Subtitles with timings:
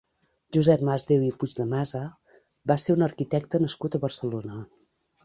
[0.55, 2.01] Josep Masdéu i Puigdemasa
[2.71, 4.65] va ser un arquitecte nascut a Barcelona.